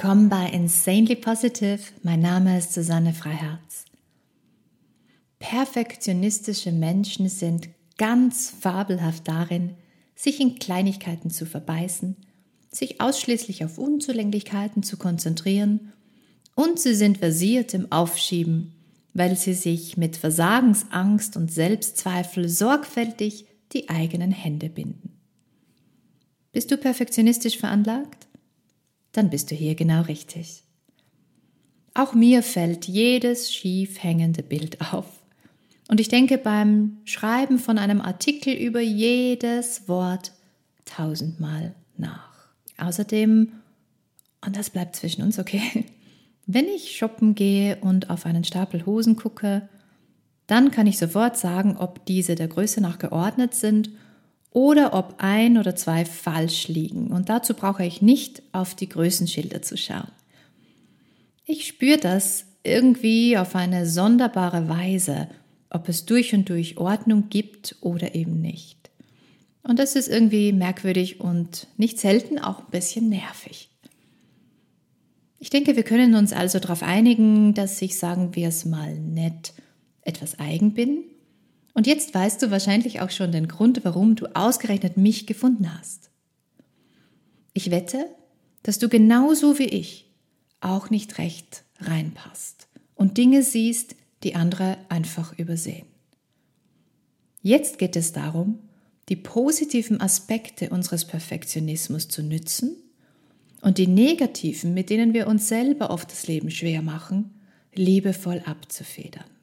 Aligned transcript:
Willkommen 0.00 0.28
bei 0.28 0.48
Insanely 0.50 1.16
Positive. 1.16 1.80
Mein 2.04 2.20
Name 2.20 2.56
ist 2.56 2.72
Susanne 2.72 3.12
Freiherz. 3.12 3.84
Perfektionistische 5.40 6.70
Menschen 6.70 7.28
sind 7.28 7.68
ganz 7.96 8.48
fabelhaft 8.48 9.26
darin, 9.26 9.74
sich 10.14 10.38
in 10.38 10.60
Kleinigkeiten 10.60 11.30
zu 11.30 11.46
verbeißen, 11.46 12.14
sich 12.70 13.00
ausschließlich 13.00 13.64
auf 13.64 13.76
Unzulänglichkeiten 13.76 14.84
zu 14.84 14.98
konzentrieren 14.98 15.92
und 16.54 16.78
sie 16.78 16.94
sind 16.94 17.18
versiert 17.18 17.74
im 17.74 17.90
Aufschieben, 17.90 18.74
weil 19.14 19.36
sie 19.36 19.54
sich 19.54 19.96
mit 19.96 20.16
Versagensangst 20.16 21.36
und 21.36 21.50
Selbstzweifel 21.50 22.48
sorgfältig 22.48 23.46
die 23.72 23.88
eigenen 23.88 24.30
Hände 24.30 24.68
binden. 24.68 25.18
Bist 26.52 26.70
du 26.70 26.76
perfektionistisch 26.76 27.58
veranlagt? 27.58 28.27
Dann 29.18 29.30
bist 29.30 29.50
du 29.50 29.56
hier 29.56 29.74
genau 29.74 30.02
richtig. 30.02 30.62
Auch 31.92 32.14
mir 32.14 32.44
fällt 32.44 32.86
jedes 32.86 33.52
schief 33.52 34.00
hängende 34.00 34.44
Bild 34.44 34.80
auf. 34.92 35.06
Und 35.88 35.98
ich 35.98 36.06
denke 36.06 36.38
beim 36.38 36.98
Schreiben 37.04 37.58
von 37.58 37.78
einem 37.78 38.00
Artikel 38.00 38.54
über 38.54 38.80
jedes 38.80 39.88
Wort 39.88 40.30
tausendmal 40.84 41.74
nach. 41.96 42.30
Außerdem, 42.76 43.50
und 44.46 44.56
das 44.56 44.70
bleibt 44.70 44.94
zwischen 44.94 45.22
uns, 45.22 45.40
okay, 45.40 45.84
wenn 46.46 46.66
ich 46.66 46.96
shoppen 46.96 47.34
gehe 47.34 47.78
und 47.80 48.10
auf 48.10 48.24
einen 48.24 48.44
Stapel 48.44 48.86
Hosen 48.86 49.16
gucke, 49.16 49.68
dann 50.46 50.70
kann 50.70 50.86
ich 50.86 50.96
sofort 50.96 51.36
sagen, 51.36 51.76
ob 51.76 52.06
diese 52.06 52.36
der 52.36 52.46
Größe 52.46 52.80
nach 52.80 53.00
geordnet 53.00 53.56
sind 53.56 53.90
oder 54.50 54.94
ob 54.94 55.16
ein 55.18 55.58
oder 55.58 55.76
zwei 55.76 56.04
falsch 56.04 56.68
liegen. 56.68 57.08
Und 57.08 57.28
dazu 57.28 57.54
brauche 57.54 57.84
ich 57.84 58.02
nicht 58.02 58.42
auf 58.52 58.74
die 58.74 58.88
Größenschilder 58.88 59.62
zu 59.62 59.76
schauen. 59.76 60.10
Ich 61.44 61.66
spüre 61.66 61.98
das 61.98 62.44
irgendwie 62.62 63.38
auf 63.38 63.54
eine 63.54 63.86
sonderbare 63.86 64.68
Weise, 64.68 65.28
ob 65.70 65.88
es 65.88 66.06
durch 66.06 66.34
und 66.34 66.48
durch 66.48 66.78
Ordnung 66.78 67.28
gibt 67.28 67.76
oder 67.80 68.14
eben 68.14 68.40
nicht. 68.40 68.90
Und 69.62 69.78
das 69.78 69.96
ist 69.96 70.08
irgendwie 70.08 70.52
merkwürdig 70.52 71.20
und 71.20 71.66
nicht 71.76 71.98
selten 71.98 72.38
auch 72.38 72.60
ein 72.60 72.70
bisschen 72.70 73.08
nervig. 73.08 73.70
Ich 75.38 75.50
denke, 75.50 75.76
wir 75.76 75.84
können 75.84 76.14
uns 76.14 76.32
also 76.32 76.58
darauf 76.58 76.82
einigen, 76.82 77.54
dass 77.54 77.80
ich, 77.80 77.98
sagen 77.98 78.34
wir 78.34 78.48
es 78.48 78.64
mal 78.64 78.98
nett, 78.98 79.52
etwas 80.02 80.38
eigen 80.38 80.74
bin. 80.74 81.04
Und 81.78 81.86
jetzt 81.86 82.12
weißt 82.12 82.42
du 82.42 82.50
wahrscheinlich 82.50 83.02
auch 83.02 83.10
schon 83.10 83.30
den 83.30 83.46
Grund, 83.46 83.84
warum 83.84 84.16
du 84.16 84.26
ausgerechnet 84.34 84.96
mich 84.96 85.28
gefunden 85.28 85.78
hast. 85.78 86.10
Ich 87.52 87.70
wette, 87.70 88.04
dass 88.64 88.80
du 88.80 88.88
genauso 88.88 89.60
wie 89.60 89.66
ich 89.66 90.10
auch 90.60 90.90
nicht 90.90 91.18
recht 91.18 91.62
reinpasst 91.78 92.66
und 92.96 93.16
Dinge 93.16 93.44
siehst, 93.44 93.94
die 94.24 94.34
andere 94.34 94.76
einfach 94.88 95.38
übersehen. 95.38 95.86
Jetzt 97.42 97.78
geht 97.78 97.94
es 97.94 98.10
darum, 98.10 98.58
die 99.08 99.14
positiven 99.14 100.00
Aspekte 100.00 100.70
unseres 100.70 101.04
Perfektionismus 101.04 102.08
zu 102.08 102.24
nützen 102.24 102.74
und 103.60 103.78
die 103.78 103.86
negativen, 103.86 104.74
mit 104.74 104.90
denen 104.90 105.14
wir 105.14 105.28
uns 105.28 105.46
selber 105.46 105.90
oft 105.90 106.10
das 106.10 106.26
Leben 106.26 106.50
schwer 106.50 106.82
machen, 106.82 107.38
liebevoll 107.72 108.42
abzufedern. 108.44 109.37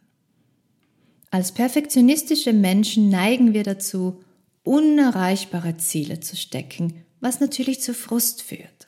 Als 1.36 1.52
perfektionistische 1.52 2.54
Menschen 2.54 3.10
neigen 3.10 3.52
wir 3.52 3.64
dazu, 3.64 4.24
unerreichbare 4.64 5.76
Ziele 5.76 6.22
zu 6.22 6.38
stecken, 6.38 7.04
was 7.20 7.42
natürlich 7.42 7.82
zu 7.82 7.94
Frust 7.94 8.42
führt. 8.42 8.88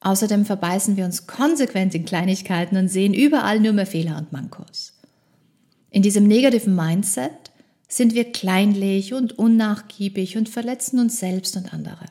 Außerdem 0.00 0.44
verbeißen 0.44 0.96
wir 0.96 1.04
uns 1.04 1.28
konsequent 1.28 1.94
in 1.94 2.04
Kleinigkeiten 2.04 2.76
und 2.76 2.88
sehen 2.88 3.14
überall 3.14 3.60
nur 3.60 3.74
mehr 3.74 3.86
Fehler 3.86 4.18
und 4.18 4.32
Mankos. 4.32 4.98
In 5.90 6.02
diesem 6.02 6.26
negativen 6.26 6.74
Mindset 6.74 7.52
sind 7.86 8.14
wir 8.14 8.32
kleinlich 8.32 9.14
und 9.14 9.38
unnachgiebig 9.38 10.36
und 10.36 10.48
verletzen 10.48 10.98
uns 10.98 11.20
selbst 11.20 11.56
und 11.56 11.72
andere. 11.72 12.06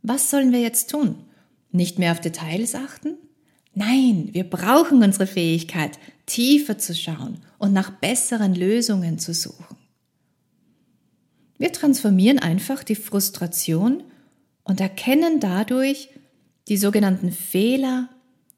Was 0.00 0.30
sollen 0.30 0.50
wir 0.50 0.60
jetzt 0.60 0.88
tun? 0.88 1.16
Nicht 1.72 1.98
mehr 1.98 2.12
auf 2.12 2.22
Details 2.22 2.74
achten? 2.74 3.18
Nein, 3.74 4.28
wir 4.32 4.44
brauchen 4.44 5.02
unsere 5.02 5.26
Fähigkeit, 5.26 5.98
tiefer 6.26 6.78
zu 6.78 6.94
schauen 6.94 7.38
und 7.58 7.72
nach 7.72 7.90
besseren 7.90 8.54
Lösungen 8.54 9.18
zu 9.18 9.34
suchen. 9.34 9.76
Wir 11.58 11.72
transformieren 11.72 12.38
einfach 12.38 12.84
die 12.84 12.94
Frustration 12.94 14.02
und 14.64 14.80
erkennen 14.80 15.40
dadurch 15.40 16.08
die 16.68 16.76
sogenannten 16.76 17.30
Fehler 17.30 18.08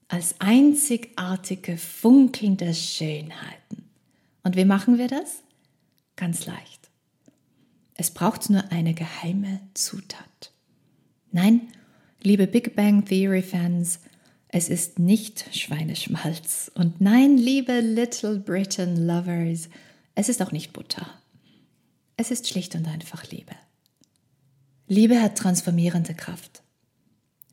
als 0.09 0.37
einzigartige, 0.39 1.77
funkelnde 1.77 2.75
Schönheiten. 2.75 3.91
Und 4.45 4.57
wie 4.57 4.65
machen 4.65 4.99
wir 4.99 5.09
das? 5.09 5.43
Ganz 6.15 6.47
leicht. 6.47 6.91
Es 7.95 8.11
braucht 8.11 8.51
nur 8.51 8.71
eine 8.71 8.95
geheime 8.95 9.61
Zutat. 9.75 10.53
Nein, 11.33 11.69
liebe 12.23 12.47
Big 12.47 12.77
Bang 12.77 13.05
Theory 13.05 13.43
Fans, 13.43 14.01
es 14.49 14.69
ist 14.69 14.99
nicht 14.99 15.55
Schweineschmalz. 15.55 16.71
Und 16.75 17.01
nein, 17.01 17.37
liebe 17.37 17.81
Little 17.81 18.39
Britain 18.39 19.07
Lovers, 19.07 19.69
es 20.15 20.29
ist 20.29 20.43
auch 20.43 20.53
nicht 20.53 20.73
Butter. 20.73 21.07
Es 22.17 22.31
ist 22.31 22.49
schlicht 22.49 22.75
und 22.75 22.87
einfach 22.89 23.31
Liebe. 23.31 23.53
Liebe 24.89 25.21
hat 25.21 25.37
transformierende 25.37 26.15
Kraft. 26.15 26.63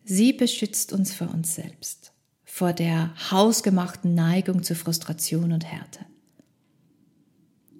Sie 0.06 0.34
beschützt 0.34 0.94
uns 0.94 1.14
vor 1.14 1.30
uns 1.34 1.56
selbst, 1.56 2.14
vor 2.44 2.74
der 2.74 3.14
hausgemachten 3.31 4.14
Neigung 4.14 4.64
zu 4.64 4.75
Frustration 4.75 5.52
und 5.52 5.66
Härte. 5.66 6.06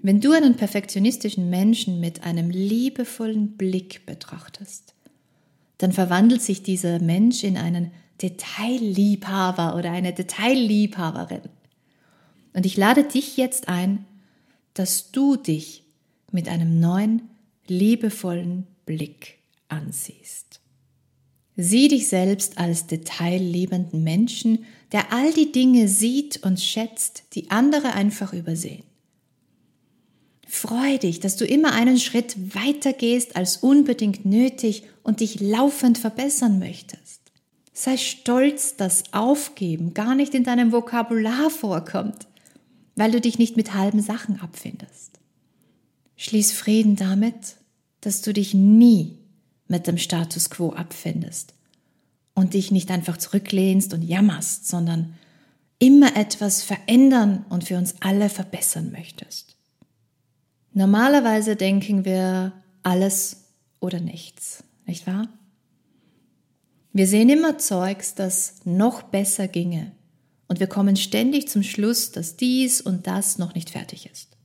Wenn 0.02 0.20
du 0.20 0.32
einen 0.34 0.58
perfektionistischen 0.58 1.50
Menschen 1.50 2.00
mit 2.00 2.24
einem 2.24 2.50
liebevollen 2.50 3.56
Blick 3.56 4.06
betrachtest, 4.06 4.96
dann 5.78 5.94
verwandelt 5.94 6.42
sich 6.42 6.64
dieser 6.64 7.00
Mensch 7.00 7.44
in 7.44 7.58
einen 7.58 7.92
Detailliebhaber 8.22 9.76
oder 9.76 9.92
eine 9.92 10.14
Detailliebhaberin. 10.14 11.42
Und 12.54 12.66
ich 12.66 12.78
lade 12.78 13.04
dich 13.04 13.38
jetzt 13.38 13.68
ein, 13.68 14.06
dass 14.74 15.12
du 15.12 15.36
dich 15.36 15.84
mit 16.32 16.48
einem 16.48 16.80
neuen, 16.80 17.30
liebevollen 17.68 18.68
Blick 18.86 19.38
ansiehst. 19.70 20.60
Sieh 21.56 21.88
dich 21.88 22.08
selbst 22.08 22.58
als 22.58 22.88
detailliebenden 22.88 24.04
Menschen, 24.04 24.66
der 24.92 25.14
all 25.14 25.32
die 25.34 25.52
Dinge 25.52 25.88
sieht 25.88 26.44
und 26.44 26.60
schätzt, 26.60 27.24
die 27.34 27.52
andere 27.52 27.94
einfach 27.94 28.34
übersehen. 28.34 28.84
Freu 30.48 30.98
dich, 30.98 31.20
dass 31.20 31.36
du 31.36 31.46
immer 31.46 31.74
einen 31.74 32.00
Schritt 32.00 32.56
weiter 32.56 32.94
gehst 32.94 33.36
als 33.36 33.58
unbedingt 33.58 34.26
nötig 34.26 34.84
und 35.02 35.20
dich 35.20 35.40
laufend 35.40 35.98
verbessern 35.98 36.60
möchtest. 36.60 37.23
Sei 37.74 37.98
stolz, 37.98 38.76
dass 38.76 39.14
Aufgeben 39.14 39.96
gar 39.96 40.14
nicht 40.14 40.36
in 40.36 40.44
deinem 40.44 40.72
Vokabular 40.72 41.50
vorkommt, 41.50 42.28
weil 42.96 43.12
du 43.12 43.20
dich 43.20 43.40
nicht 43.40 43.58
mit 43.58 43.74
halben 43.74 44.02
Sachen 44.02 44.40
abfindest. 44.40 45.20
Schließ 46.16 46.52
Frieden 46.52 46.96
damit, 46.96 47.58
dass 48.02 48.22
du 48.22 48.32
dich 48.32 48.54
nie 48.54 49.18
mit 49.68 49.88
dem 49.88 49.98
Status 49.98 50.52
quo 50.52 50.72
abfindest 50.74 51.56
und 52.36 52.54
dich 52.54 52.70
nicht 52.70 52.92
einfach 52.92 53.18
zurücklehnst 53.18 53.94
und 53.94 54.04
jammerst, 54.04 54.68
sondern 54.68 55.16
immer 55.80 56.16
etwas 56.16 56.62
verändern 56.62 57.46
und 57.50 57.64
für 57.64 57.78
uns 57.78 57.96
alle 58.02 58.30
verbessern 58.30 58.92
möchtest. 58.92 59.58
Normalerweise 60.74 61.56
denken 61.56 62.06
wir 62.06 62.54
alles 62.84 63.46
oder 63.80 64.00
nichts, 64.00 64.64
nicht 64.86 65.08
wahr? 65.08 65.28
Wir 66.94 67.08
sehen 67.08 67.30
immer 67.30 67.58
Zeugs, 67.58 68.14
das 68.14 68.58
noch 68.66 69.02
besser 69.02 69.48
ginge 69.48 69.92
und 70.48 70.60
wir 70.60 70.68
kommen 70.68 70.96
ständig 70.96 71.50
zum 71.50 71.64
Schluss, 71.64 72.12
dass 72.12 72.38
dies 72.38 72.82
und 72.82 73.08
das 73.08 73.40
noch 73.40 73.56
nicht 73.56 73.72
fertig 73.72 74.10
ist. 74.12 74.38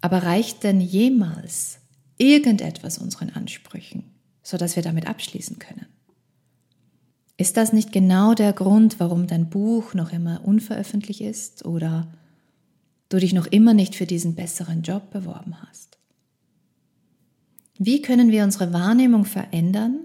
Aber 0.00 0.24
reicht 0.24 0.64
denn 0.64 0.80
jemals 0.80 1.78
irgendetwas 2.18 2.98
unseren 2.98 3.30
Ansprüchen, 3.30 4.10
sodass 4.42 4.74
wir 4.74 4.82
damit 4.82 5.06
abschließen 5.06 5.60
können? 5.60 5.86
Ist 7.36 7.56
das 7.56 7.72
nicht 7.72 7.92
genau 7.92 8.34
der 8.34 8.52
Grund, 8.52 8.98
warum 8.98 9.28
dein 9.28 9.48
Buch 9.48 9.94
noch 9.94 10.12
immer 10.12 10.44
unveröffentlicht 10.44 11.20
ist 11.20 11.64
oder 11.64 12.08
du 13.08 13.18
dich 13.18 13.32
noch 13.32 13.46
immer 13.46 13.72
nicht 13.72 13.94
für 13.94 14.06
diesen 14.06 14.34
besseren 14.34 14.82
Job 14.82 15.10
beworben 15.10 15.54
hast? 15.62 15.98
Wie 17.78 18.02
können 18.02 18.32
wir 18.32 18.42
unsere 18.42 18.72
Wahrnehmung 18.72 19.24
verändern 19.24 20.00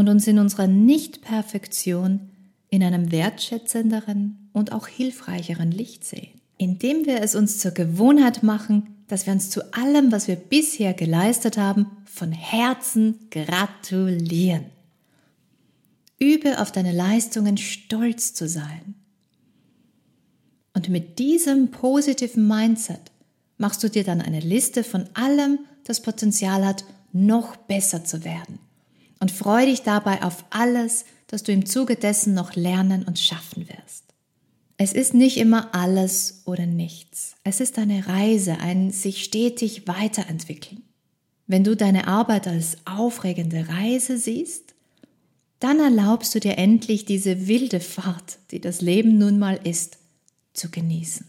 und 0.00 0.08
uns 0.08 0.26
in 0.26 0.38
unserer 0.38 0.66
Nichtperfektion 0.66 2.30
in 2.70 2.82
einem 2.82 3.12
wertschätzenderen 3.12 4.48
und 4.54 4.72
auch 4.72 4.88
hilfreicheren 4.88 5.70
Licht 5.70 6.06
sehen? 6.06 6.40
Indem 6.56 7.04
wir 7.04 7.20
es 7.20 7.34
uns 7.34 7.58
zur 7.58 7.72
Gewohnheit 7.72 8.42
machen, 8.42 9.04
dass 9.08 9.26
wir 9.26 9.34
uns 9.34 9.50
zu 9.50 9.74
allem, 9.74 10.10
was 10.10 10.26
wir 10.26 10.36
bisher 10.36 10.94
geleistet 10.94 11.58
haben, 11.58 11.86
von 12.06 12.32
Herzen 12.32 13.18
gratulieren. 13.30 14.64
Übe 16.18 16.60
auf 16.60 16.72
deine 16.72 16.92
Leistungen 16.92 17.58
stolz 17.58 18.32
zu 18.32 18.48
sein. 18.48 18.94
Und 20.72 20.88
mit 20.88 21.18
diesem 21.18 21.70
positiven 21.70 22.48
Mindset 22.48 23.12
machst 23.58 23.84
du 23.84 23.90
dir 23.90 24.04
dann 24.04 24.22
eine 24.22 24.40
Liste 24.40 24.82
von 24.82 25.10
allem, 25.12 25.58
das 25.84 26.00
Potenzial 26.00 26.64
hat, 26.64 26.84
noch 27.12 27.56
besser 27.56 28.02
zu 28.02 28.24
werden. 28.24 28.60
Und 29.20 29.30
freu 29.30 29.66
dich 29.66 29.82
dabei 29.82 30.22
auf 30.22 30.44
alles, 30.50 31.04
das 31.28 31.44
du 31.44 31.52
im 31.52 31.66
Zuge 31.66 31.94
dessen 31.94 32.34
noch 32.34 32.56
lernen 32.56 33.04
und 33.04 33.18
schaffen 33.18 33.68
wirst. 33.68 34.04
Es 34.76 34.94
ist 34.94 35.12
nicht 35.12 35.36
immer 35.36 35.74
alles 35.74 36.42
oder 36.46 36.64
nichts. 36.64 37.36
Es 37.44 37.60
ist 37.60 37.78
eine 37.78 38.06
Reise, 38.06 38.58
ein 38.60 38.90
sich 38.90 39.22
stetig 39.22 39.86
weiterentwickeln. 39.86 40.82
Wenn 41.46 41.64
du 41.64 41.76
deine 41.76 42.06
Arbeit 42.08 42.48
als 42.48 42.78
aufregende 42.86 43.68
Reise 43.68 44.16
siehst, 44.16 44.74
dann 45.58 45.78
erlaubst 45.78 46.34
du 46.34 46.40
dir 46.40 46.56
endlich 46.56 47.04
diese 47.04 47.46
wilde 47.46 47.80
Fahrt, 47.80 48.38
die 48.50 48.60
das 48.60 48.80
Leben 48.80 49.18
nun 49.18 49.38
mal 49.38 49.60
ist, 49.64 49.98
zu 50.54 50.70
genießen. 50.70 51.26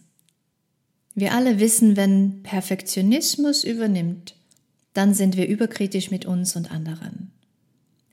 Wir 1.14 1.34
alle 1.34 1.60
wissen, 1.60 1.98
wenn 1.98 2.42
Perfektionismus 2.44 3.66
übernimmt, 3.66 4.36
dann 4.94 5.14
sind 5.14 5.36
wir 5.36 5.48
überkritisch 5.48 6.10
mit 6.10 6.26
uns 6.26 6.56
und 6.56 6.72
anderen. 6.72 7.31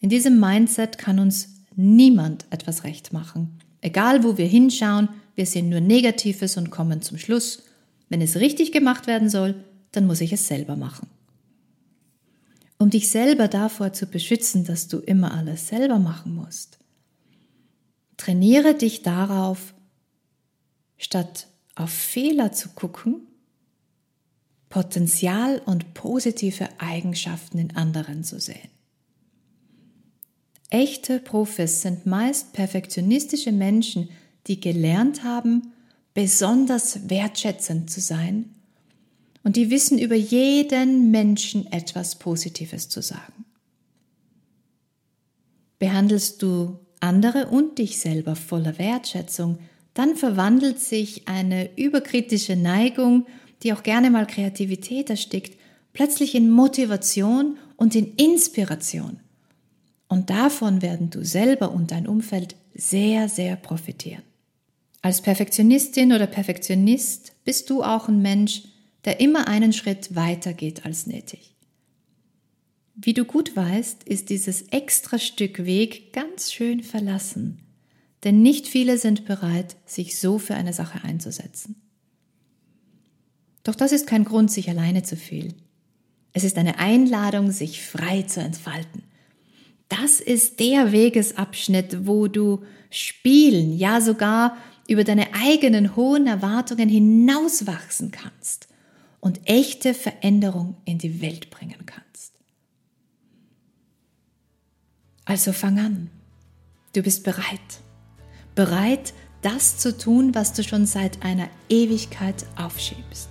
In 0.01 0.09
diesem 0.09 0.39
Mindset 0.39 0.99
kann 0.99 1.19
uns 1.19 1.63
niemand 1.75 2.47
etwas 2.51 2.85
recht 2.85 3.13
machen. 3.13 3.59
Egal 3.81 4.25
wo 4.25 4.37
wir 4.37 4.47
hinschauen, 4.47 5.09
wir 5.35 5.47
sehen 5.47 5.69
nur 5.69 5.81
Negatives 5.81 6.57
und 6.57 6.71
kommen 6.71 7.03
zum 7.03 7.19
Schluss, 7.19 7.63
wenn 8.09 8.21
es 8.21 8.37
richtig 8.37 8.73
gemacht 8.73 9.07
werden 9.07 9.29
soll, 9.29 9.65
dann 9.93 10.07
muss 10.07 10.21
ich 10.21 10.33
es 10.33 10.49
selber 10.49 10.77
machen. 10.77 11.09
Um 12.79 12.91
dich 12.91 13.11
selber 13.11 13.49
davor 13.49 13.93
zu 13.93 14.07
beschützen, 14.07 14.65
dass 14.65 14.89
du 14.89 14.99
immer 14.99 15.35
alles 15.35 15.69
selber 15.69 15.99
machen 15.99 16.35
musst, 16.35 16.79
trainiere 18.17 18.75
dich 18.75 19.03
darauf, 19.03 19.75
statt 20.97 21.49
auf 21.75 21.91
Fehler 21.91 22.53
zu 22.53 22.71
gucken, 22.71 23.23
Potenzial 24.69 25.63
und 25.65 25.95
positive 25.95 26.69
Eigenschaften 26.79 27.59
in 27.59 27.75
anderen 27.75 28.23
zu 28.23 28.39
sehen. 28.39 28.69
Echte 30.71 31.19
Profis 31.19 31.83
sind 31.83 32.05
meist 32.05 32.53
perfektionistische 32.53 33.53
Menschen, 33.53 34.11
die 34.47 34.61
gelernt 34.61 35.25
haben, 35.25 35.73
besonders 36.13 37.09
wertschätzend 37.09 37.91
zu 37.91 38.01
sein 38.01 38.55
und 39.45 39.57
die 39.57 39.71
wissen 39.71 39.99
über 39.99 40.15
jeden 40.15 41.11
Menschen 41.11 41.71
etwas 41.73 42.17
Positives 42.17 42.89
zu 42.89 43.01
sagen. 43.01 43.45
Behandelst 45.79 46.43
du 46.43 46.79
andere 47.01 47.47
und 47.47 47.79
dich 47.79 48.01
selber 48.01 48.37
voller 48.37 48.79
Wertschätzung, 48.79 49.59
dann 49.95 50.17
verwandelt 50.17 50.81
sich 50.81 51.29
eine 51.29 51.77
überkritische 51.79 52.57
Neigung, 52.57 53.27
die 53.63 53.73
auch 53.73 53.83
gerne 53.83 54.11
mal 54.11 54.27
Kreativität 54.27 55.09
erstickt, 55.09 55.59
plötzlich 55.93 56.35
in 56.35 56.51
Motivation 56.51 57.57
und 57.77 57.95
in 57.95 58.15
Inspiration. 58.17 59.21
Und 60.09 60.31
davon 60.31 60.83
werden 60.83 61.11
du 61.11 61.25
selber 61.25 61.71
und 61.71 61.91
dein 61.91 62.09
Umfeld 62.09 62.57
sehr, 62.75 63.29
sehr 63.29 63.57
profitieren. 63.57 64.23
Als 65.03 65.21
Perfektionistin 65.21 66.13
oder 66.13 66.27
Perfektionist 66.27 67.33
bist 67.45 67.71
du 67.71 67.83
auch 67.83 68.09
ein 68.09 68.21
Mensch, 68.21 68.63
der 69.05 69.21
immer 69.21 69.47
einen 69.47 69.73
Schritt 69.73 70.17
weiter 70.17 70.53
geht 70.53 70.85
als 70.85 71.07
nötig. 71.07 71.55
Wie 72.95 73.15
du 73.15 73.25
gut 73.25 73.55
weißt, 73.55 74.03
ist 74.05 74.29
dieses 74.29 74.63
extra 74.63 75.19
Stück 75.19 75.65
Weg 75.65 76.13
ganz 76.13 76.53
schön 76.53 76.83
verlassen, 76.83 77.61
denn 78.25 78.43
nicht 78.43 78.67
viele 78.67 78.99
sind 78.99 79.25
bereit, 79.25 79.77
sich 79.87 80.19
so 80.19 80.39
für 80.39 80.55
eine 80.55 80.73
Sache 80.73 81.05
einzusetzen. 81.05 81.77
Doch 83.63 83.77
das 83.77 83.93
ist 83.93 84.09
kein 84.09 84.25
Grund, 84.25 84.51
sich 84.51 84.69
alleine 84.69 85.05
zu 85.05 85.15
fühlen. 85.15 85.55
Es 86.33 86.43
ist 86.43 86.59
eine 86.59 86.79
Einladung, 86.79 87.53
sich 87.53 87.83
frei 87.83 88.23
zu 88.23 88.41
entfalten. 88.41 89.05
Das 89.89 90.21
ist 90.21 90.61
der 90.61 90.93
Wegesabschnitt, 90.93 92.07
wo 92.07 92.29
du 92.29 92.63
spielen, 92.91 93.77
ja 93.77 94.01
sogar 94.01 94.57
über 94.87 95.05
deine 95.05 95.35
eigenen 95.35 95.97
hohen 95.97 96.27
Erwartungen 96.27 96.89
hinauswachsen 96.89 98.11
kannst 98.11 98.69
und 99.21 99.41
echte 99.45 99.95
Veränderung 99.95 100.77
in 100.85 100.99
die 100.99 101.21
Welt 101.21 101.51
bringen 101.51 101.85
kannst. 101.87 102.33
Also 105.25 105.53
fang 105.53 105.79
an. 105.79 106.11
Du 106.95 107.03
bist 107.03 107.23
bereit. 107.23 107.83
Bereit, 108.55 109.13
das 109.43 109.77
zu 109.77 109.97
tun, 109.97 110.35
was 110.35 110.55
du 110.55 110.65
schon 110.65 110.87
seit 110.87 111.23
einer 111.23 111.49
Ewigkeit 111.69 112.47
aufschiebst. 112.57 113.29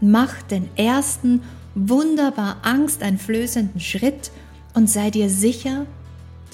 Mach 0.00 0.42
den 0.42 0.68
ersten 0.76 1.42
wunderbar 1.74 2.58
angsteinflößenden 2.62 3.80
Schritt 3.80 4.32
und 4.80 4.86
sei 4.88 5.10
dir 5.10 5.28
sicher, 5.28 5.84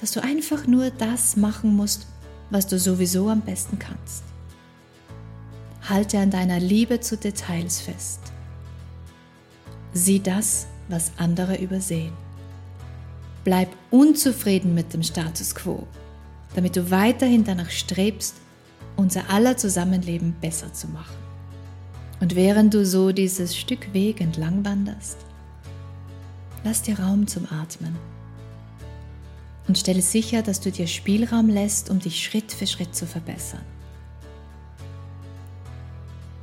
dass 0.01 0.11
du 0.11 0.21
einfach 0.21 0.67
nur 0.67 0.91
das 0.91 1.37
machen 1.37 1.77
musst, 1.77 2.09
was 2.51 2.67
du 2.67 2.77
sowieso 2.77 3.29
am 3.29 3.41
besten 3.41 3.79
kannst. 3.79 4.25
Halte 5.89 6.19
an 6.19 6.33
deiner 6.33 6.59
Liebe 6.59 6.99
zu 6.99 7.17
Details 7.17 7.81
fest. 7.81 8.19
Sieh 9.93 10.19
das, 10.19 10.67
was 10.89 11.13
andere 11.19 11.59
übersehen. 11.59 12.13
Bleib 13.45 13.69
unzufrieden 13.93 14.75
mit 14.75 14.93
dem 14.93 15.05
Status 15.05 15.55
quo, 15.55 15.87
damit 16.57 16.75
du 16.75 16.91
weiterhin 16.91 17.45
danach 17.45 17.71
strebst, 17.71 18.35
unser 18.97 19.31
aller 19.31 19.57
Zusammenleben 19.57 20.35
besser 20.41 20.73
zu 20.73 20.89
machen. 20.89 21.15
Und 22.19 22.35
während 22.35 22.75
du 22.75 22.85
so 22.85 23.13
dieses 23.13 23.57
Stück 23.57 23.93
Weg 23.95 24.21
entlang 24.21 24.65
wanderst, 24.65 25.19
lass 26.65 26.83
dir 26.83 26.99
Raum 26.99 27.29
zum 27.29 27.47
Atmen 27.53 27.97
und 29.69 29.79
stelle 29.79 30.03
sicher, 30.03 30.43
dass 30.43 30.61
du 30.61 30.71
dir 30.71 30.87
Spielraum 30.87 31.49
lässt, 31.49 31.91
um 31.91 31.99
dich 31.99 32.23
Schritt 32.23 32.53
für 32.53 32.67
Schritt 32.67 32.95
zu 32.95 33.07
verbessern. 33.07 33.63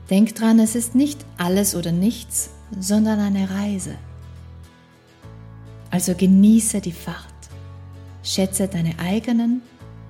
Denk 0.09 0.35
dran, 0.35 0.59
es 0.59 0.75
ist 0.75 0.95
nicht 0.95 1.25
alles 1.37 1.75
oder 1.75 1.91
nichts, 1.91 2.49
sondern 2.79 3.19
eine 3.19 3.49
Reise. 3.49 3.95
Also 5.89 6.13
genieße 6.15 6.81
die 6.81 6.91
Fahrt, 6.91 7.33
schätze 8.23 8.67
deine 8.67 8.99
eigenen 8.99 9.61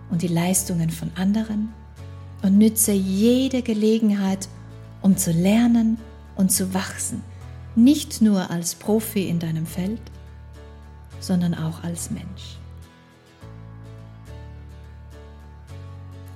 und 0.09 0.21
die 0.21 0.27
Leistungen 0.27 0.89
von 0.89 1.11
anderen 1.15 1.73
und 2.41 2.57
nütze 2.57 2.91
jede 2.91 3.61
Gelegenheit, 3.61 4.47
um 5.01 5.17
zu 5.17 5.31
lernen 5.31 5.97
und 6.35 6.51
zu 6.51 6.73
wachsen, 6.73 7.21
nicht 7.75 8.21
nur 8.21 8.49
als 8.49 8.75
Profi 8.75 9.27
in 9.27 9.39
deinem 9.39 9.65
Feld, 9.65 10.01
sondern 11.19 11.53
auch 11.53 11.83
als 11.83 12.09
Mensch. 12.09 12.57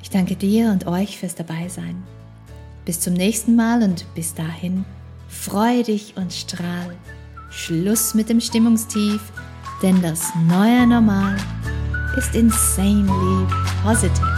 Ich 0.07 0.11
danke 0.11 0.37
dir 0.37 0.71
und 0.71 0.87
euch 0.87 1.17
fürs 1.17 1.35
Dabeisein. 1.35 2.01
Bis 2.85 3.01
zum 3.01 3.13
nächsten 3.13 3.57
Mal 3.57 3.83
und 3.83 4.05
bis 4.15 4.33
dahin, 4.33 4.85
freu 5.27 5.83
dich 5.83 6.15
und 6.15 6.31
strahl. 6.31 6.95
Schluss 7.49 8.13
mit 8.13 8.29
dem 8.29 8.39
Stimmungstief, 8.39 9.19
denn 9.83 10.01
das 10.01 10.29
neue 10.47 10.87
Normal 10.87 11.35
ist 12.15 12.33
insanely 12.35 13.47
positive. 13.83 14.36